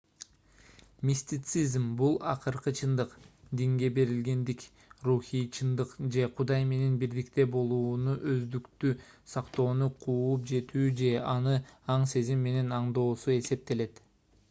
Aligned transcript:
мистицизм 1.07 1.83
бул 1.97 2.15
акыркы 2.29 2.71
чындык 2.79 3.11
динге 3.59 3.89
берилгендик 3.97 4.63
рухий 5.09 5.43
чындык 5.57 5.91
же 6.15 6.25
кудай 6.39 6.65
менен 6.71 6.95
бирдикте 7.03 7.45
болууну 7.57 8.15
өздүктү 8.33 8.93
сактоону 9.35 9.89
кууп 10.05 10.47
жетүү 10.53 10.87
же 11.03 11.11
аны 11.35 11.53
аң-сезим 11.97 12.41
менен 12.49 12.73
аңдоосу 12.79 13.35
эсептелет 13.43 14.03